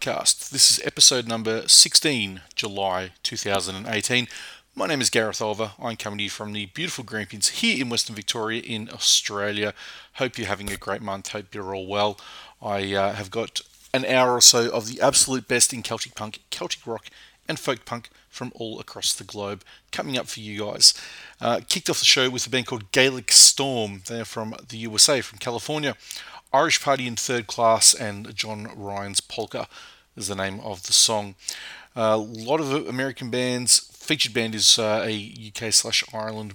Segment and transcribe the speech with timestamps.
[0.00, 4.28] This is episode number 16, July 2018.
[4.74, 5.72] My name is Gareth Olver.
[5.78, 9.74] I'm coming to you from the beautiful Grampians here in Western Victoria in Australia.
[10.14, 11.28] Hope you're having a great month.
[11.28, 12.18] Hope you're all well.
[12.62, 13.60] I uh, have got
[13.92, 17.08] an hour or so of the absolute best in Celtic punk, Celtic rock,
[17.50, 20.94] and folk punk from all across the globe coming up for you guys.
[21.40, 24.02] Uh, kicked off the show with a band called Gaelic Storm.
[24.06, 25.96] They're from the USA, from California.
[26.52, 29.66] Irish Party in Third Class and John Ryan's Polka
[30.16, 31.34] is the name of the song.
[31.96, 33.90] Uh, a lot of American bands.
[33.92, 36.54] Featured band is uh, a UK slash Ireland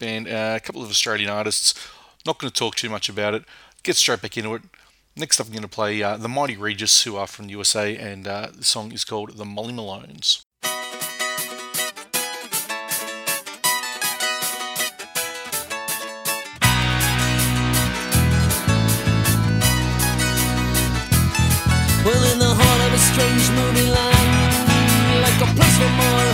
[0.00, 0.26] band.
[0.26, 1.74] Uh, a couple of Australian artists.
[2.26, 3.44] Not going to talk too much about it.
[3.84, 4.62] Get straight back into it.
[5.14, 7.94] Next up, I'm going to play uh, the Mighty Regis, who are from the USA,
[7.98, 10.42] and uh, the song is called The Molly Malones.
[22.04, 26.31] Well, in the heart of a strange movie land, like a place for more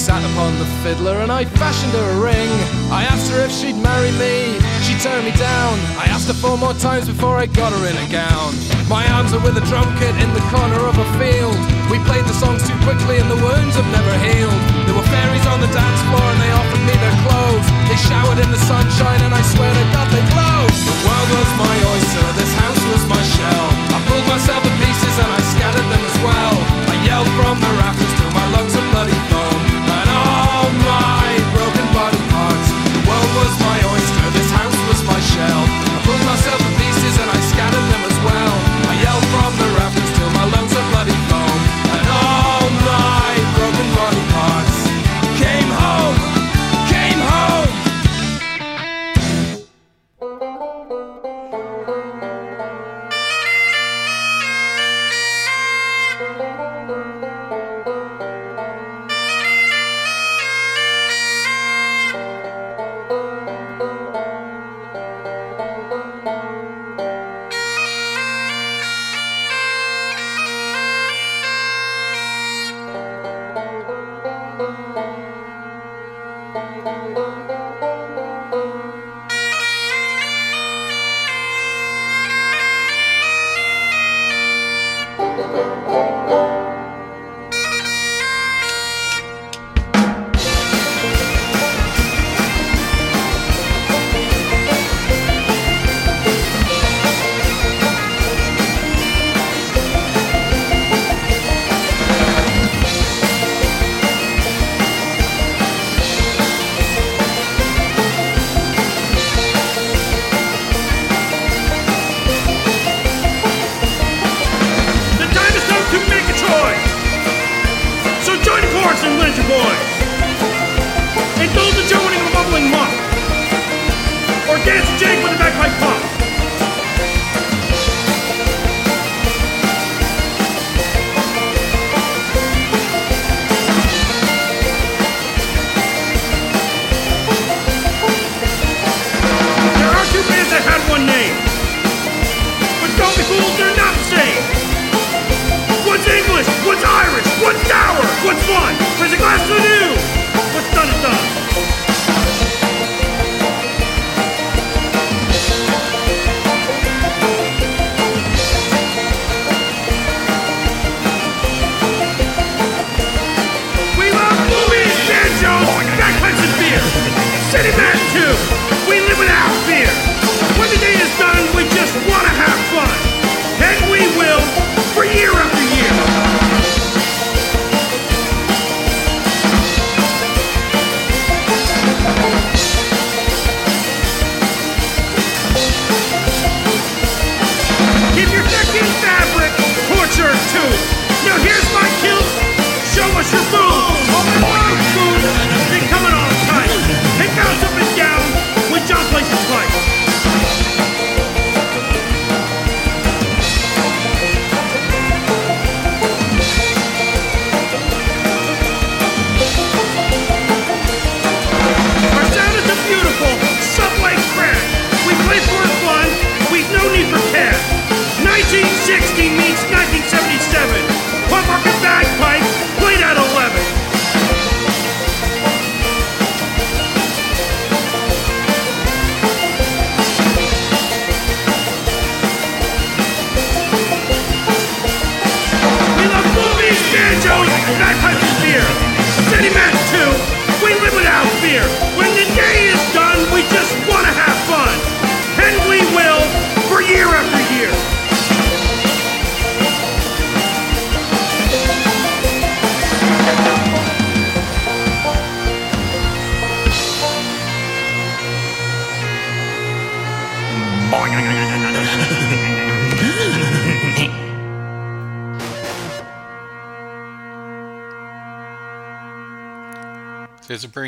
[0.00, 2.48] sat upon the fiddler and I fashioned her a ring.
[2.88, 5.76] I asked her if she'd marry me, she turned me down.
[6.00, 8.56] I asked her four more times before I got her in a gown.
[8.88, 11.52] My arms are with a drum kit in the corner of a field.
[11.92, 14.60] We played the songs too quickly and the wounds have never healed.
[14.88, 17.68] There were fairies on the dance floor and they offered me their clothes.
[17.92, 20.60] They showered in the sunshine and I swear to God they glow.
[20.64, 23.66] The world was my oyster, this house was my shell.
[23.92, 26.56] I pulled myself to pieces and I scattered them as well.
[26.88, 29.29] I yelled from the rafters till my lungs are bloody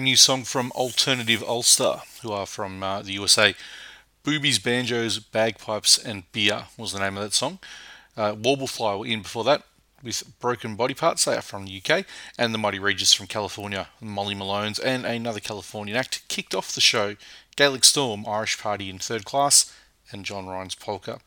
[0.03, 3.55] new song from Alternative Ulster, who are from uh, the USA.
[4.25, 7.59] Boobies, Banjos, Bagpipes, and Beer was the name of that song.
[8.17, 9.63] Uh, Warblefly were in before that
[10.03, 12.05] with Broken Body Parts, they are from the UK,
[12.37, 16.81] and the Mighty Regis from California, Molly Malone's, and another Californian act kicked off the
[16.81, 17.17] show
[17.57, 19.73] Gaelic Storm, Irish Party in third class,
[20.11, 21.21] and John Ryan's Polka.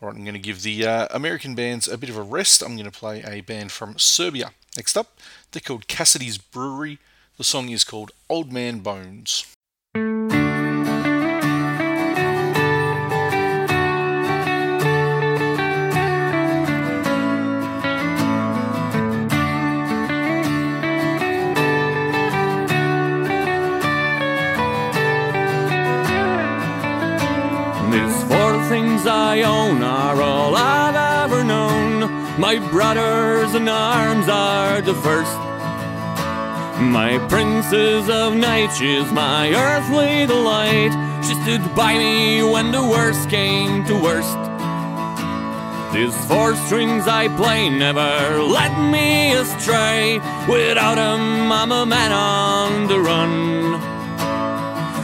[0.00, 2.62] All right, I'm going to give the uh, American bands a bit of a rest.
[2.62, 4.52] I'm going to play a band from Serbia.
[4.76, 5.18] Next up,
[5.50, 6.98] they're called Cassidy's Brewery.
[7.38, 9.44] The song is called Old Man Bones.
[27.92, 30.96] These four things I own are all I've
[31.30, 32.10] ever known.
[32.40, 35.55] My brothers in arms are the first.
[36.96, 40.92] My princess of night, she's my earthly delight.
[41.22, 44.38] She stood by me when the worst came to worst.
[45.92, 50.20] These four strings I play never led me astray.
[50.48, 53.78] Without 'em, I'm a man on the run.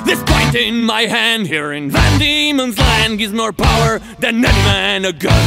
[0.06, 4.62] This point in my hand here in Van Diemen's land gives more power than any
[4.64, 5.46] man a gun.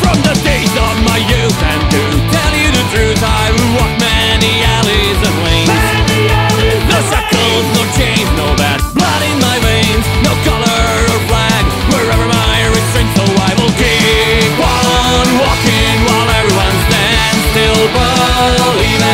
[0.00, 2.23] From the days of my youth, and to
[2.92, 5.84] tell time I walked many alleys and lanes.
[6.90, 12.26] No shackles, no chains, no bad blood in my veins, no color or flag, wherever
[12.28, 19.13] my restraint, so I will keep on walking while everyone stands still believing.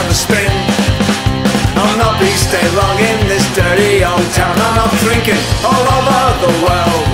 [0.00, 0.52] And a spin.
[1.76, 4.56] I'll not be stay long in this dirty old town.
[4.56, 7.06] I'm not drinking all over the world.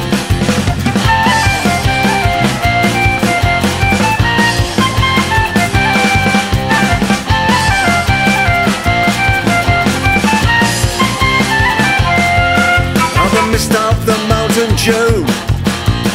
[13.19, 15.25] Oh, the mist of the Mountain Dew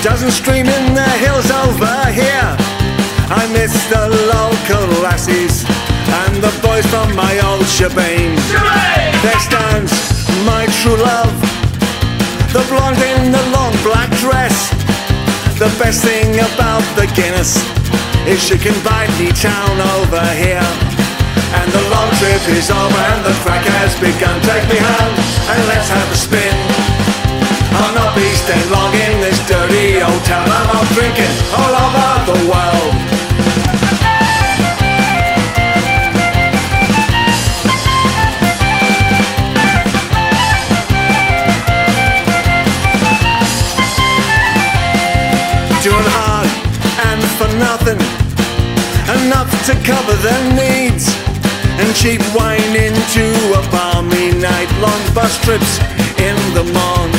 [0.03, 2.51] doesn't stream in the hills over here.
[3.33, 5.70] I miss the local lassies
[6.41, 8.33] the boys from my old shebang.
[9.21, 9.93] There stands
[10.41, 11.29] my true love,
[12.49, 14.73] the blonde in the long black dress.
[15.61, 17.61] The best thing about the Guinness
[18.25, 20.65] is she can buy the town over here.
[21.61, 24.41] And the long trip is over and the crack has begun.
[24.41, 26.57] Take me home and let's have a spin.
[27.77, 30.49] I'll not be staying long in this dirty old town.
[30.49, 33.00] I'm out drinking all over the world.
[49.65, 51.05] To cover their needs.
[51.77, 55.77] And cheap wine into a balmy night, long bus trips
[56.17, 57.09] in the morn.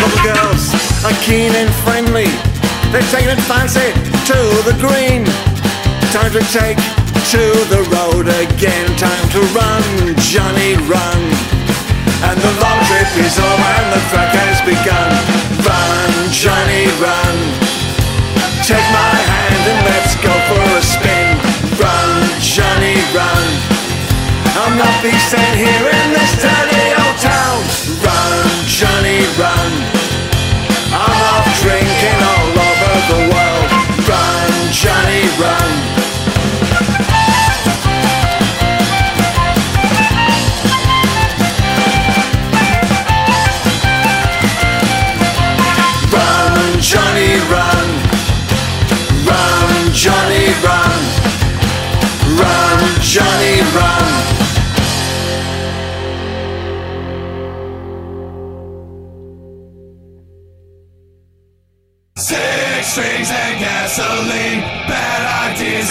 [0.00, 0.72] Couple girls
[1.04, 2.30] are keen and friendly.
[2.92, 3.92] They're taking it fancy
[4.32, 5.24] to the green.
[6.12, 6.80] Time to take
[7.32, 8.88] to the road again.
[8.96, 9.84] Time to run,
[10.24, 11.20] Johnny, run.
[12.24, 15.12] And the long trip is over and the track has begun.
[15.68, 17.36] Run, Johnny, run.
[18.64, 21.17] Take my hand and let's go for a spin.
[23.14, 23.48] Run,
[24.60, 27.62] I'm not be sent here in this dirty old town.
[28.04, 29.57] Run, Johnny, run.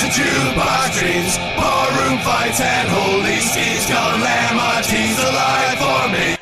[0.08, 6.38] And jukebox dreams, barroom fights and holy schemes, calamities alive for me.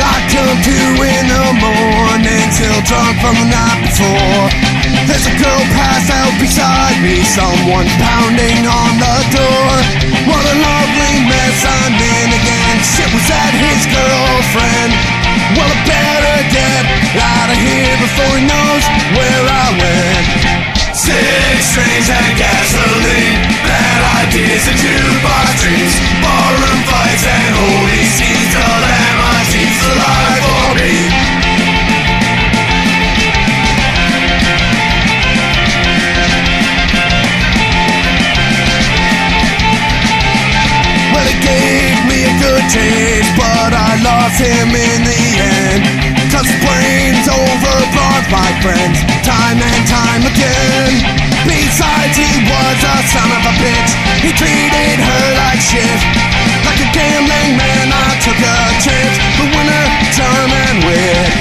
[0.00, 4.48] I come to in the morning, still drunk from the night before.
[5.06, 9.72] There's a girl passed out beside me, someone pounding on the door.
[10.24, 10.56] What a
[11.32, 12.76] mess I'm in again.
[12.84, 14.92] Shit was that his girlfriend.
[15.56, 16.84] Well, I better get
[17.16, 18.84] out of here before he knows
[19.16, 20.26] where I went.
[20.92, 29.80] Six strings and gasoline, bad ideas and jukebox dreams, barroom fights and holy schemes, calamities
[29.88, 31.21] alive for me.
[43.36, 45.82] But I lost him in the end.
[46.32, 50.92] Cause brain's overblown, my friends, time and time again.
[51.44, 53.92] Besides, he was a son of a bitch.
[54.24, 56.00] He treated her like shit.
[56.64, 59.16] Like a gambling man, I took a chance.
[59.36, 59.84] The winner,
[60.72, 61.32] and wit.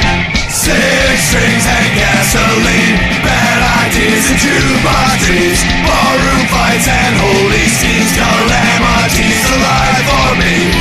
[0.51, 9.41] Six strings and gasoline, bad ideas and jukebox dreams, barroom fights and holy schemes, calamities
[9.47, 10.80] alive for me.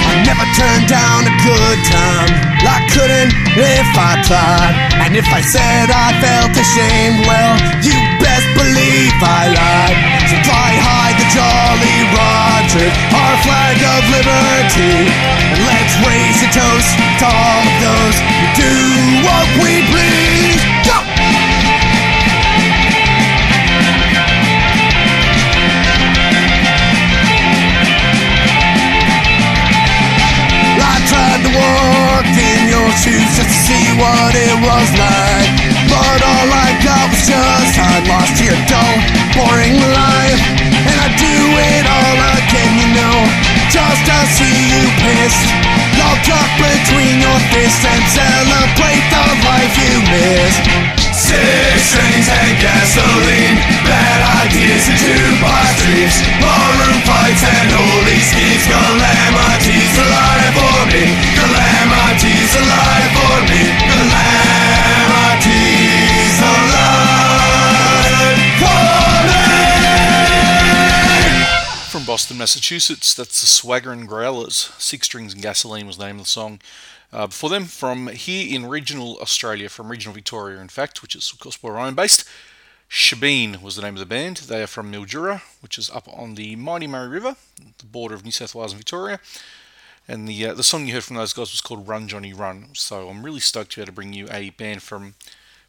[4.00, 4.72] I tried.
[5.04, 9.96] And if I said I felt ashamed, well, you best believe I lied.
[10.24, 15.04] So fly high the Jolly Roger, our flag of liberty.
[15.52, 18.72] And let's raise a toast to all of those who do
[19.28, 20.60] what we please.
[20.88, 20.96] Go!
[30.80, 31.42] I tried
[32.98, 35.50] shoes just to see what it was like.
[35.86, 38.96] But all I got was just I lost your dull,
[39.36, 40.42] boring life.
[40.58, 41.36] And I do
[41.74, 43.18] it all again, you know,
[43.70, 45.46] just to see you pissed.
[46.00, 51.09] I'll tuck between your fists and celebrate the life you missed.
[51.30, 53.54] Six strings and gasoline,
[53.86, 58.66] bad ideas and jukebox dreams, ballroom fights and holy schemes.
[58.66, 61.06] Calamities alive for me,
[61.38, 64.49] calamities alive for me, calamities
[72.10, 74.72] Boston, Massachusetts, that's the Swagger and Growlers.
[74.78, 76.60] Six Strings and Gasoline was the name of the song.
[77.12, 81.38] Uh, them, from here in regional Australia, from regional Victoria, in fact, which is, of
[81.38, 82.28] course, where I'm based,
[82.90, 84.38] Shabeen was the name of the band.
[84.38, 87.36] They are from Mildura, which is up on the Mighty Murray River,
[87.78, 89.20] the border of New South Wales and Victoria.
[90.08, 92.70] And the uh, the song you heard from those guys was called Run Johnny Run.
[92.72, 95.14] So I'm really stoked to be able to bring you a band from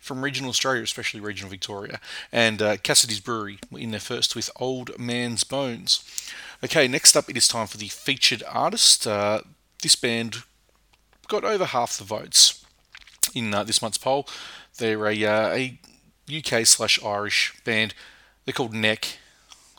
[0.02, 2.00] from regional Australia, especially regional Victoria.
[2.32, 6.04] And uh, Cassidy's Brewery in their first with Old Man's Bones.
[6.64, 9.06] Okay, next up it is time for the featured artist.
[9.08, 9.42] Uh,
[9.82, 10.38] this band
[11.28, 12.66] got over half the votes
[13.34, 14.28] in uh, this month's poll.
[14.78, 15.80] They're a, uh, a
[16.36, 17.94] UK slash Irish band.
[18.46, 19.20] They're called Neck.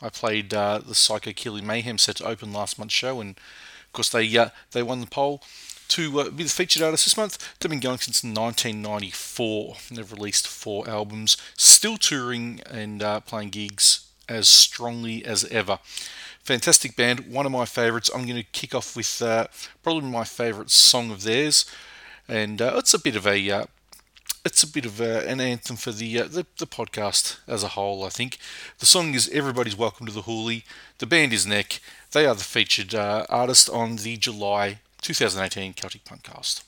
[0.01, 3.93] I played uh, the Psycho Ceili Mayhem set to open last month's show, and of
[3.93, 5.41] course they uh, they won the poll
[5.89, 7.55] to uh, be the featured artist this month.
[7.59, 9.75] They've been going since 1994.
[9.91, 15.79] They've released four albums, still touring and uh, playing gigs as strongly as ever.
[16.43, 18.09] Fantastic band, one of my favourites.
[18.13, 19.47] I'm going to kick off with uh,
[19.81, 21.65] probably my favourite song of theirs,
[22.27, 23.65] and uh, it's a bit of a uh,
[24.45, 27.69] it's a bit of a, an anthem for the, uh, the the podcast as a
[27.69, 28.03] whole.
[28.03, 28.37] I think
[28.79, 30.63] the song is "Everybody's Welcome to the Hoolie."
[30.97, 31.79] The band is Neck.
[32.11, 36.63] They are the featured uh, artist on the July 2018 Celtic Punkcast.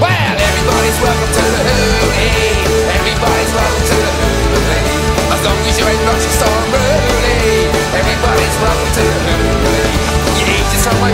[0.00, 2.56] Well, everybody's welcome to the hoolie.
[2.96, 4.88] Everybody's welcome to the hoolie.
[5.28, 7.68] As long as you ain't Roger Storm Rooney.
[8.00, 9.92] Everybody's welcome to the hoolie.
[10.40, 11.12] You need to throw my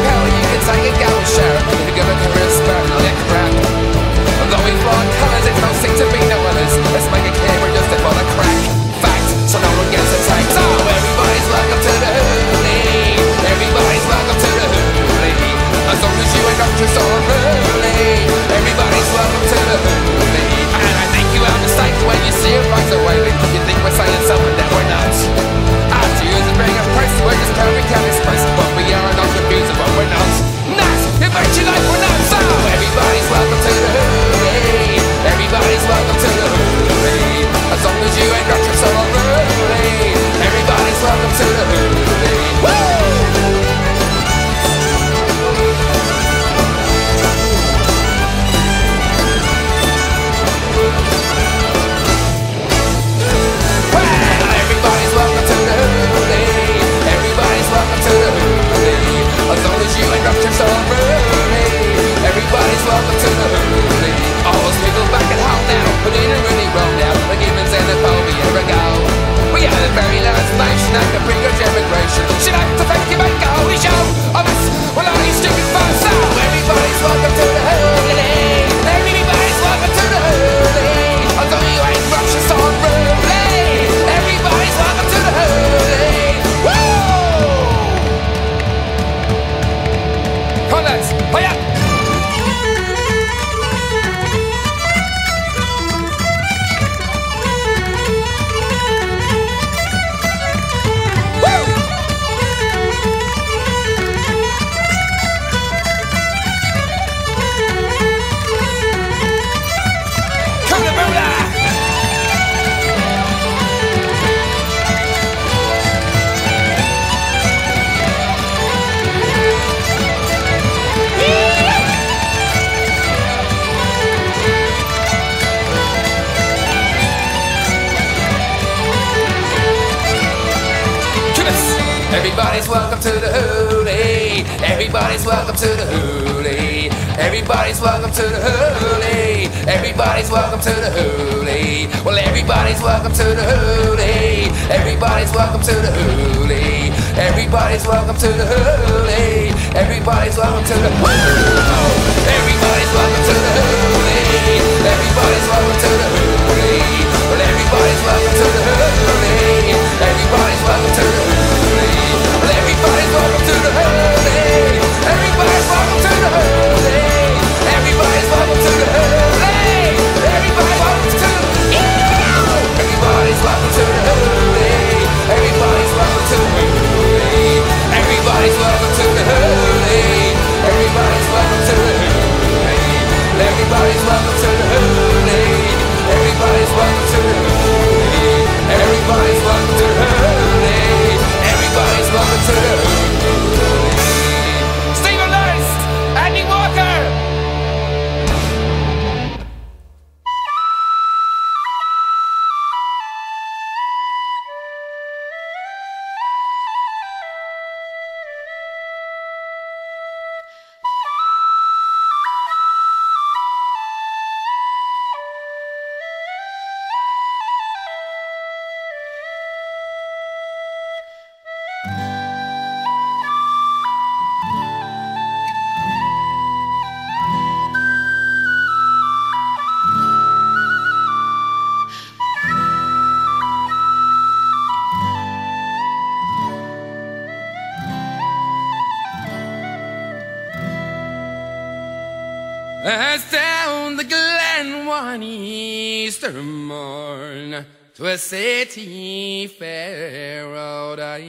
[245.16, 251.00] on Easter morn to a city fair out.
[251.00, 251.22] I.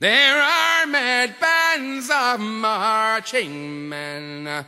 [0.00, 4.64] There are mad bands of marching men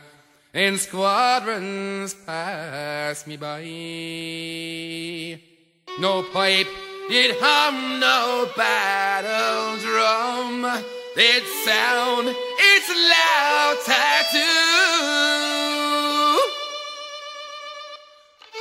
[0.53, 3.63] in squadrons pass me by.
[5.99, 6.67] No pipe
[7.09, 10.83] did hum, no battle drum
[11.15, 15.50] did sound its loud tattoo.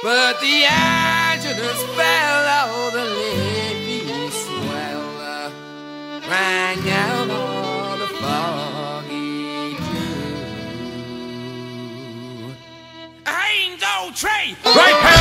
[0.02, 5.50] But the adjutants fell, oh, the leafy swell uh,
[6.26, 10.14] rang out all the foggy dew.
[13.26, 14.56] I ain't no tree!
[14.64, 15.19] Right, pal!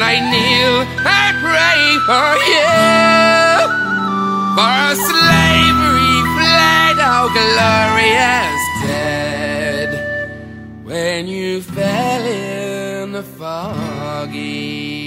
[0.00, 2.72] When I kneel, I pray for you.
[4.56, 9.90] For our slavery fled, oh glorious dead.
[10.84, 14.99] When you fell in the foggy.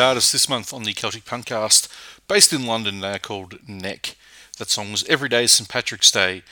[0.00, 1.88] Artist this month on the Celtic Punkcast.
[2.26, 4.16] Based in London, they are called Neck.
[4.58, 5.68] That song was Every Day is St.
[5.68, 6.42] Patrick's Day.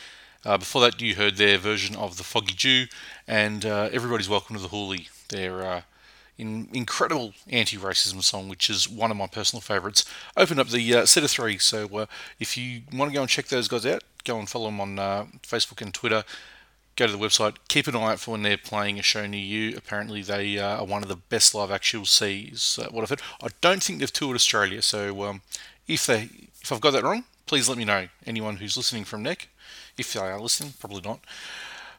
[0.44, 2.86] Uh, before that, you heard their version of The Foggy Dew
[3.26, 5.82] and uh, Everybody's Welcome to the Hoolie, their uh,
[6.36, 10.04] in, incredible anti racism song, which is one of my personal favourites.
[10.36, 12.06] Opened up the uh, set of three, so uh,
[12.38, 14.98] if you want to go and check those guys out, go and follow them on
[14.98, 16.24] uh, Facebook and Twitter
[16.98, 19.40] go to the website, keep an eye out for when they're playing a show near
[19.40, 19.76] you.
[19.76, 22.52] Apparently, they uh, are one of the best live acts you'll see.
[22.76, 23.22] Uh, what I've heard.
[23.40, 25.42] I don't think they've toured Australia, so um,
[25.86, 26.28] if they
[26.60, 28.08] if I've got that wrong, please let me know.
[28.26, 29.48] Anyone who's listening from Neck,
[29.96, 31.20] if they are listening, probably not.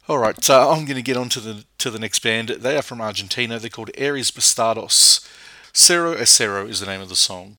[0.10, 2.50] All right, so I'm going to get on to the to the next band.
[2.50, 3.58] They are from Argentina.
[3.58, 5.26] They're called Aries Bastardos.
[5.74, 7.58] Cero Acero is the name of the song.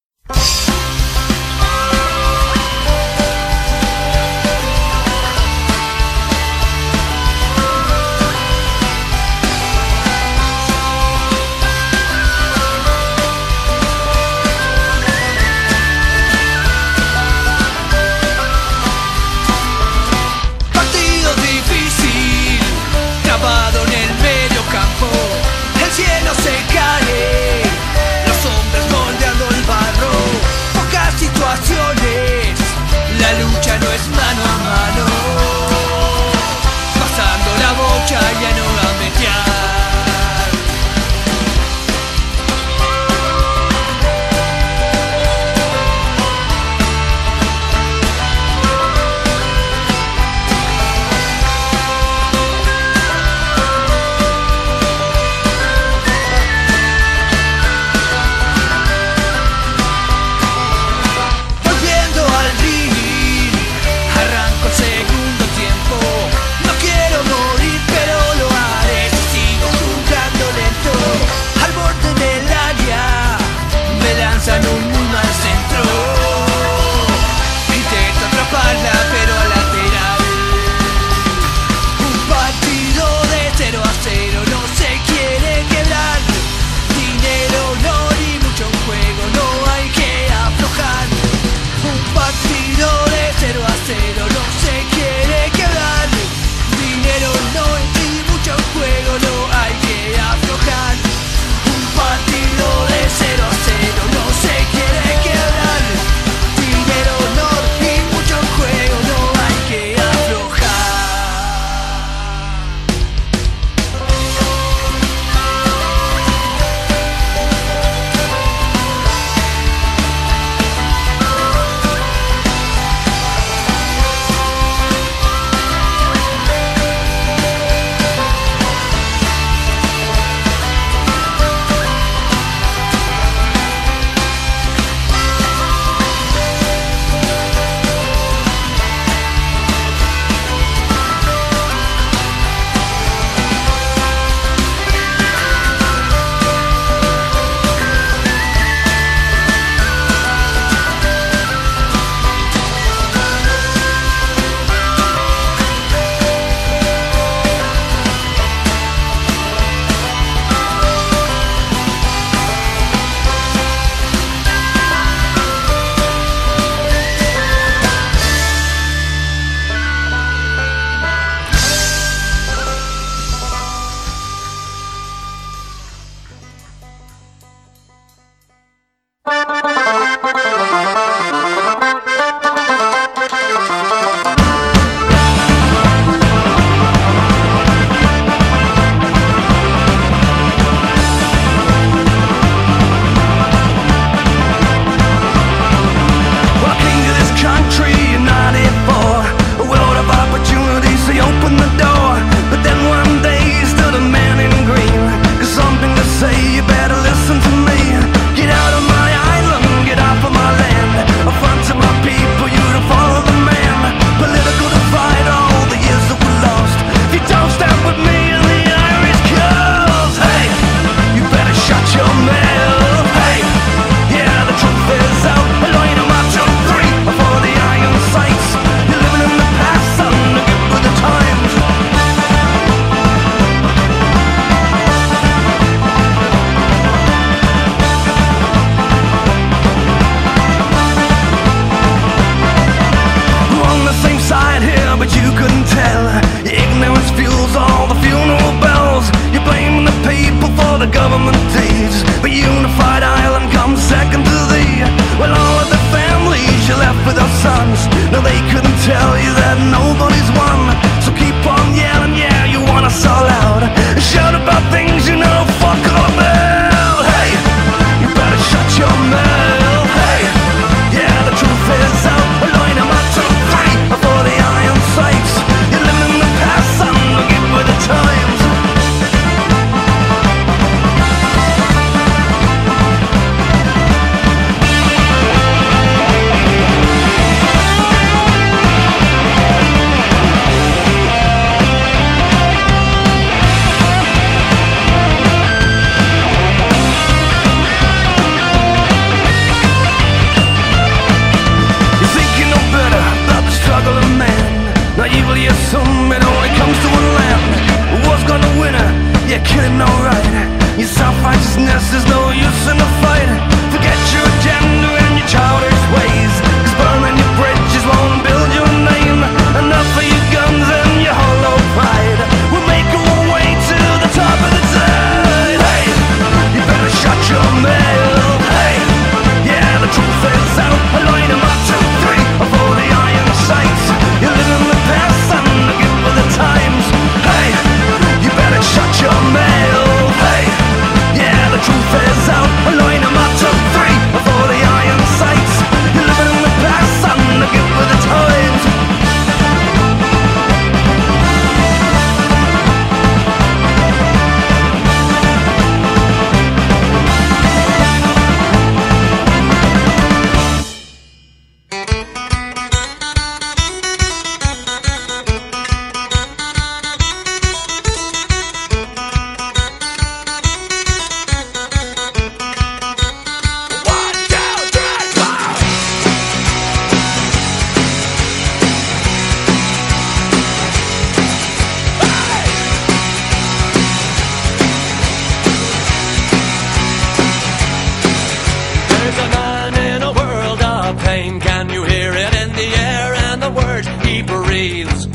[394.10, 395.06] He breathes?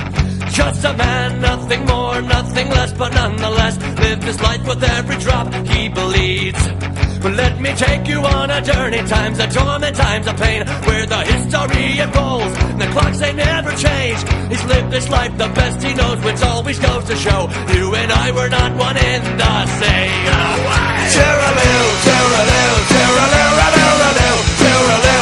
[0.60, 5.54] Just a man, nothing more, nothing less, but nonetheless, live his life with every drop
[5.72, 6.64] he bleeds.
[7.22, 11.06] But let me take you on a journey, times of torment, times of pain, where
[11.06, 14.20] the history unfolds, and the clocks they never change.
[14.52, 18.12] He's lived this life the best he knows, which always goes to show you and
[18.12, 20.26] I were not one in the same.
[21.16, 25.15] Tooraloo, tooraloo, tooraloo, raloo, tooraloo,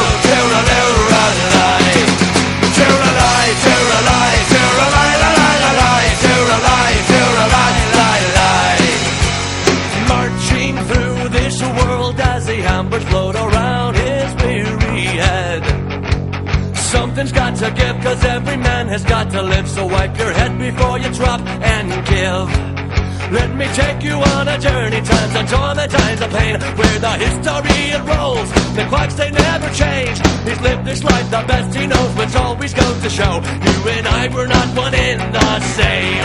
[17.24, 19.66] Something's got to give, cause every man has got to live.
[19.66, 23.32] So wipe your head before you drop and give.
[23.32, 27.12] Let me take you on a journey, times of torment, times of pain, where the
[27.24, 28.48] history rolls.
[28.76, 30.18] the clocks they never change.
[30.44, 34.06] He's lived this life the best he knows, which always goes to show you and
[34.06, 36.24] I were not one in the same.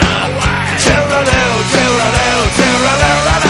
[0.84, 3.49] Tooraloo, tooraloo, tooraloo,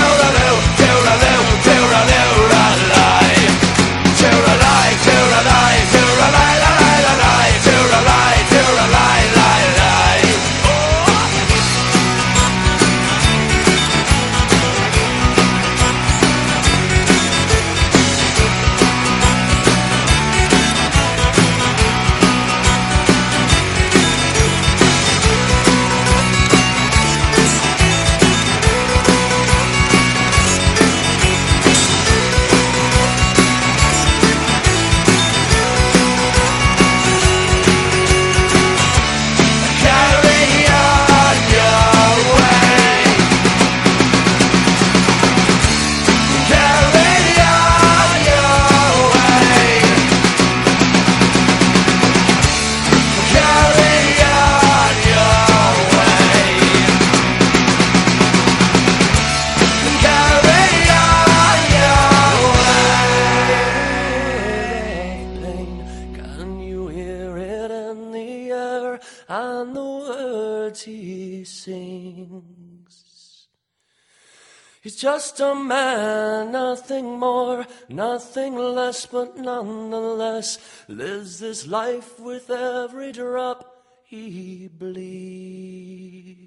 [74.82, 80.58] He's just a man, nothing more, nothing less, but nonetheless
[80.88, 86.40] lives this life with every drop he bleeds.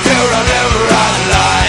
[0.03, 1.62] tooraloo,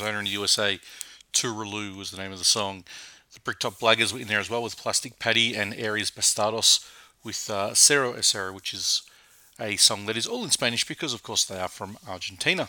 [0.00, 0.80] Arizona in the USA.
[1.32, 2.84] Tooraloo was the name of the song.
[3.32, 6.88] The Bricktop Blaggers were in there as well with Plastic Paddy and Aries Bastardos
[7.22, 9.02] with uh, Cero which is
[9.60, 12.68] a song that is all in Spanish because, of course, they are from Argentina.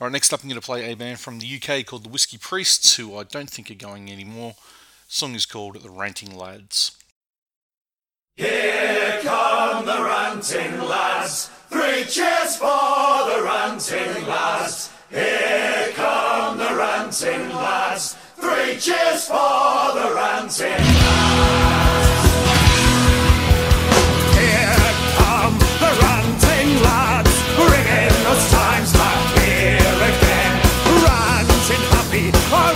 [0.00, 2.08] All right, next up, I'm going to play a band from the UK called the
[2.08, 4.54] Whiskey Priests, who I don't think are going anymore.
[5.08, 6.96] The song is called The Ranting Lads.
[8.36, 11.48] Here come the ranting lads.
[11.70, 14.90] Three cheers for the ranting lads.
[15.10, 18.16] Here come the ranting lads.
[18.34, 22.22] Three cheers for the ranting lads.
[24.34, 27.34] Here come the ranting lads.
[27.54, 30.54] Bringing those times back here again.
[31.06, 32.75] Ranting happy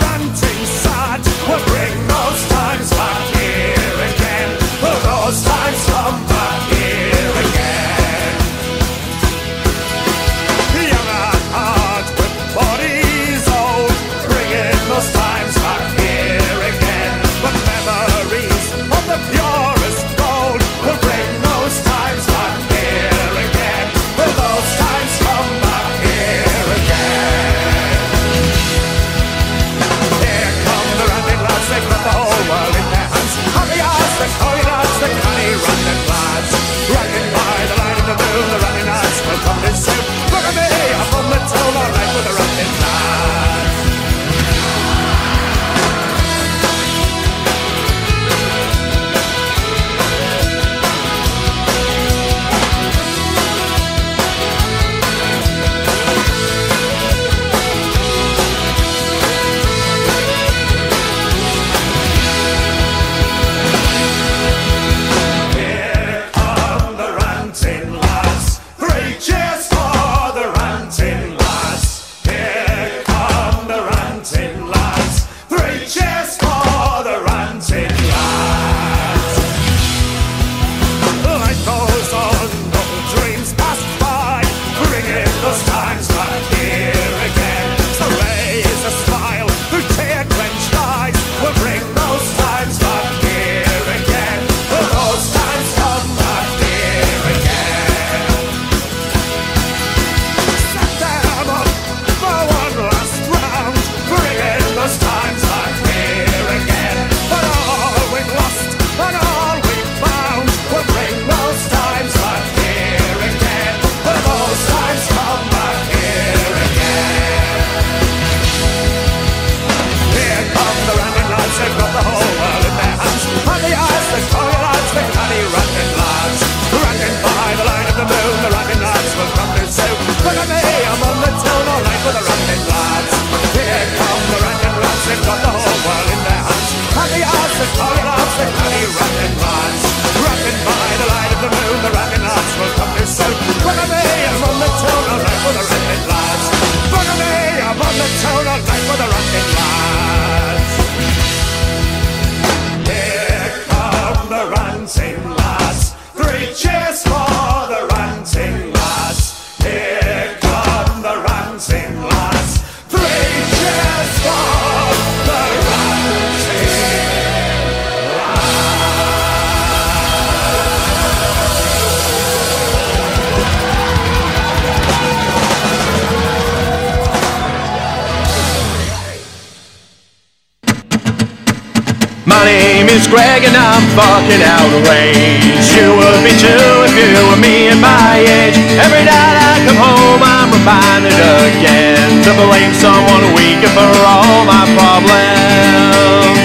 [183.95, 185.75] fucking outraged.
[185.75, 188.55] You would be too if you were me at my age.
[188.79, 194.63] Every night I come home, I'm reminded again to blame someone weaker for all my
[194.75, 196.39] problems.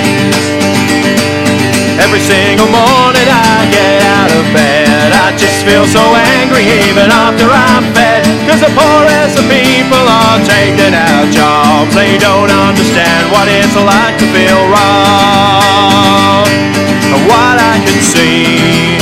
[2.03, 6.03] Every single morning I get out of bed, I just feel so
[6.39, 8.25] angry even after I'm fed.
[8.47, 11.95] Cause the poorest of people are taking our jobs.
[11.95, 16.76] They don't understand what it's like to feel wrong.
[17.27, 18.95] What I can see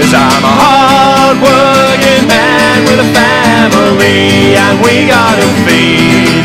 [0.00, 6.44] is I'm a hard working man with a family, and we gotta feed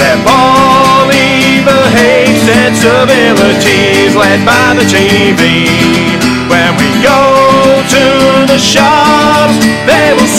[0.00, 5.42] their poorly behaved sensibilities led by the TV.
[6.48, 7.20] When we go
[7.94, 8.04] to
[8.48, 10.29] the shops, they will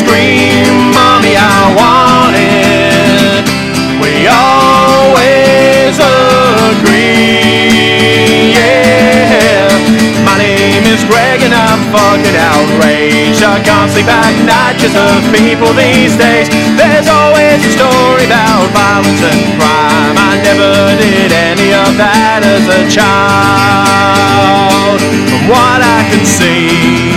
[14.02, 16.50] Sleep at night just of people these days.
[16.74, 20.18] There's always a story about violence and crime.
[20.18, 25.06] I never did any of that as a child.
[25.06, 27.14] From what I can see.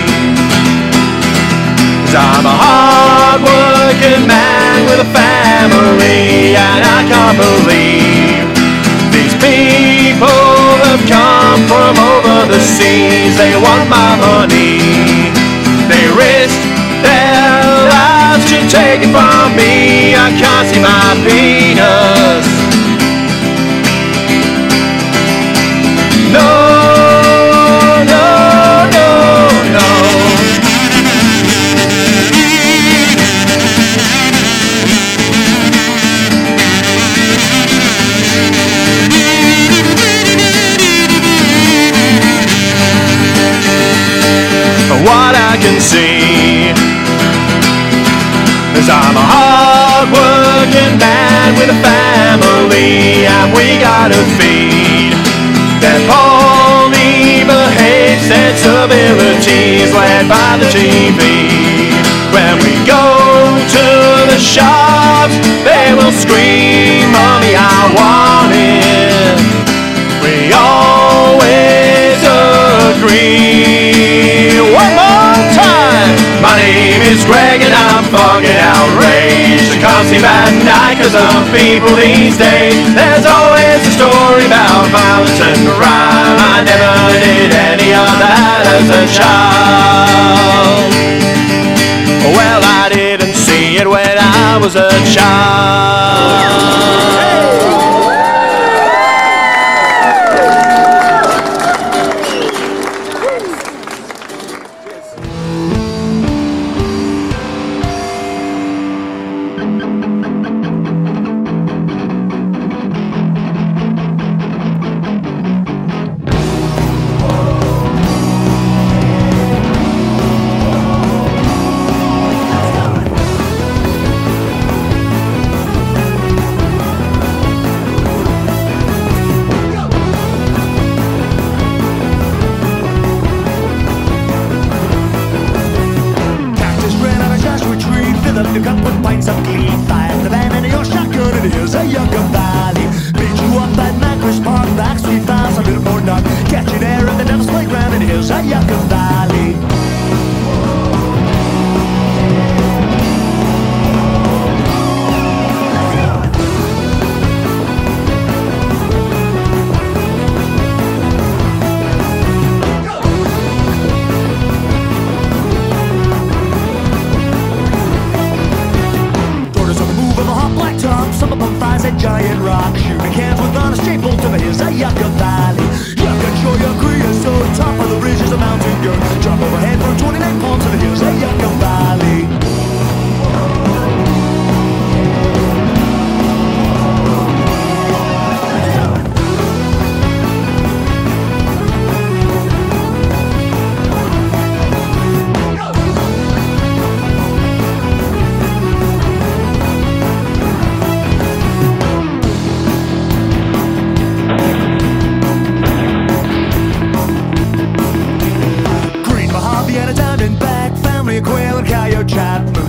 [2.04, 8.44] Cause I'm a hard-working man with a family And I can't believe
[9.08, 10.28] These people
[10.84, 15.32] have come from over the seas They want my money
[15.88, 16.73] They risk
[18.74, 22.46] take it from me I can't see my penis.
[26.34, 26.50] No,
[28.12, 28.26] no,
[28.96, 29.08] no,
[29.76, 29.88] no.
[45.06, 46.13] What I can see
[48.84, 55.16] is I'm a hard-working man with a family and we gotta feed
[55.80, 61.20] their poorly behaved sensibilities led by the TV.
[62.34, 63.86] When we go to
[64.28, 69.40] the shops, they will scream, Mommy, I want it.
[70.20, 72.20] We always
[73.00, 74.60] agree.
[74.74, 75.03] One.
[76.44, 79.72] My name is Greg and I'm fucking outraged.
[79.72, 82.84] I can't sleep at night cause of people these days.
[82.92, 86.36] There's always a story about violence and crime.
[86.36, 90.63] I never did any of that as a child.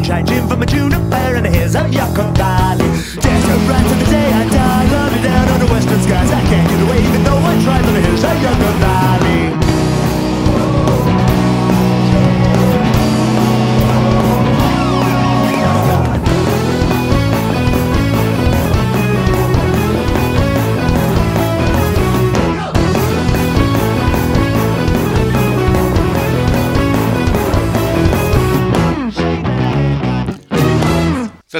[0.05, 2.85] Moonshine Jim from a juniper and here's a Yucca Valley.
[2.85, 4.54] Desert right to the day I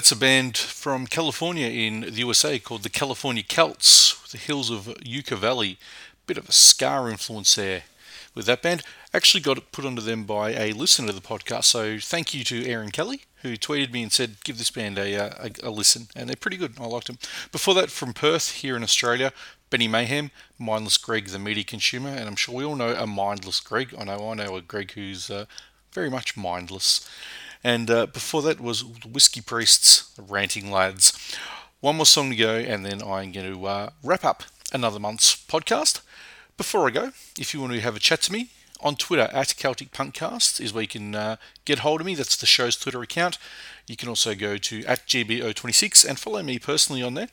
[0.06, 4.95] That's a band from California in the USA called the California Celts, the hills of
[5.03, 5.80] Yucca Valley.
[6.28, 7.86] Bit of a ska influence there
[8.36, 8.84] with that band.
[9.16, 12.43] Actually got it put onto them by a listener to the podcast, so thank you
[12.43, 15.72] to Aaron Kelly who tweeted me and said give this band a, uh, a, a
[15.72, 16.76] listen, and they're pretty good.
[16.80, 17.18] I liked them.
[17.51, 19.34] Before that, from Perth here in Australia,
[19.72, 20.30] Benny Mayhem,
[20.60, 23.95] Mindless Greg, the media consumer, and I'm sure we all know a mindless Greg.
[23.97, 25.45] I know I know a Greg who's uh,
[25.93, 27.10] very much mindless.
[27.66, 31.36] And uh, before that was the Whiskey Priests, Ranting Lads.
[31.80, 35.36] One more song to go, and then I'm going to uh, wrap up another month's
[35.36, 36.01] podcast.
[36.57, 38.51] Before I go, if you want to have a chat to me,
[38.82, 42.13] on Twitter at Celtic Punkcast is where you can uh, get hold of me.
[42.13, 43.39] That's the show's Twitter account.
[43.88, 47.30] You can also go to at GBO26 and follow me personally on there.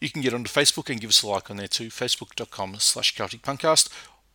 [0.00, 3.14] You can get onto Facebook and give us a like on there too, facebook.com slash
[3.14, 3.90] Celtic Punkcast,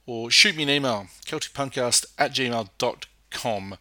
[0.05, 3.77] or shoot me an email, celticpunkcast at gmail.com.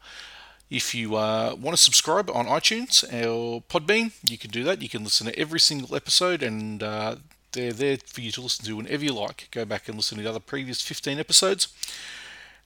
[0.72, 4.80] If you uh, want to subscribe on iTunes or Podbean, you can do that.
[4.80, 7.16] You can listen to every single episode, and uh,
[7.52, 9.48] they're there for you to listen to whenever you like.
[9.50, 11.68] Go back and listen to the other previous 15 episodes.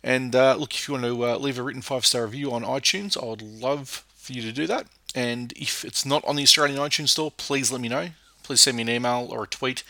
[0.05, 2.63] And uh, look, if you want to uh, leave a written five star review on
[2.63, 4.87] iTunes, I would love for you to do that.
[5.13, 8.11] And if it's not on the Australian iTunes store, please let me know.
[8.45, 9.83] Please send me an email or a tweet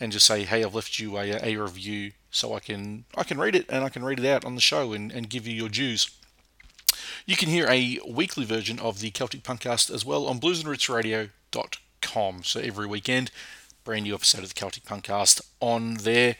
[0.00, 3.38] and just say, hey, I've left you a, a review so I can I can
[3.38, 5.54] read it and I can read it out on the show and, and give you
[5.54, 6.10] your dues.
[7.26, 12.42] You can hear a weekly version of the Celtic Punkcast as well on bluesandrootsradio.com.
[12.42, 13.30] So every weekend,
[13.82, 16.36] brand new episode of the Celtic Punkcast on there.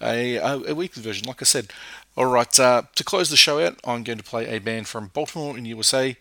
[0.00, 1.68] A, a, weekly version, like I said.
[2.16, 5.06] All right, uh, to close the show out, I'm going to play a band from
[5.08, 6.16] Baltimore in USA.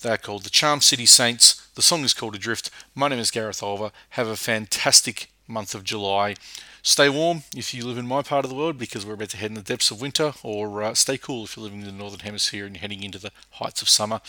[0.00, 1.68] They're called the Charm City Saints.
[1.74, 2.70] The song is called Adrift.
[2.94, 3.90] My name is Gareth Oliver.
[4.10, 6.34] Have a fantastic month of July.
[6.82, 9.36] Stay warm if you live in my part of the world because we're about to
[9.36, 11.92] head in the depths of winter, or uh, stay cool if you're living in the
[11.92, 14.20] northern hemisphere and heading into the heights of summer.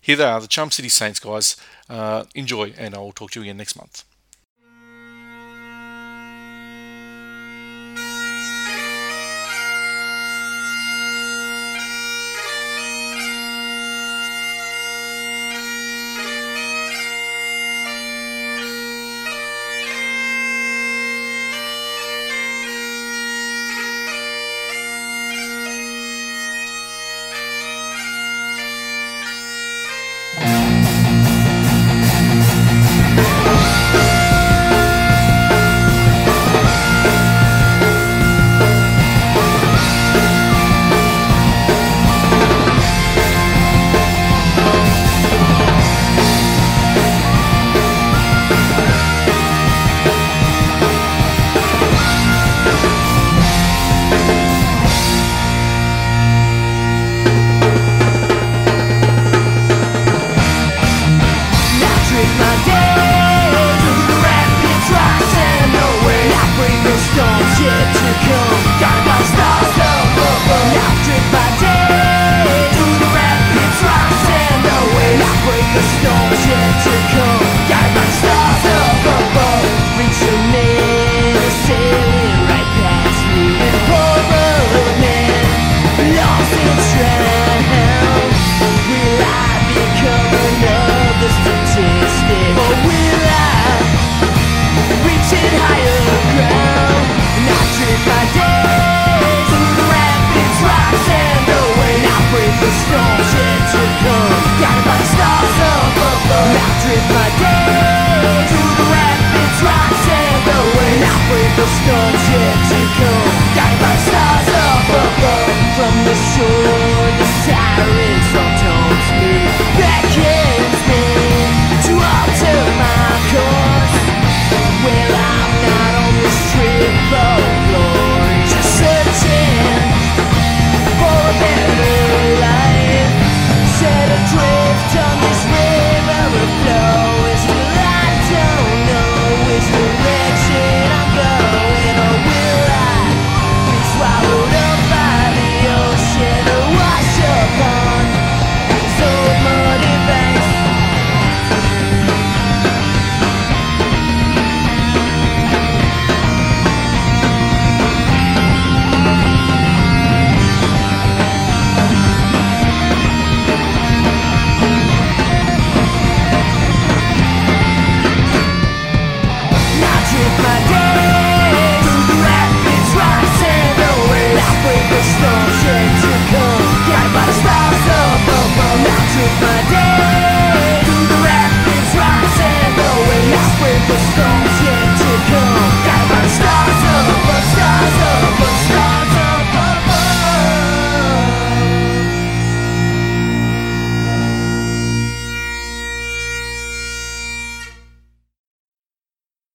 [0.00, 1.56] Here they are, the Charm City Saints, guys.
[1.88, 4.04] Uh, enjoy, and I'll talk to you again next month.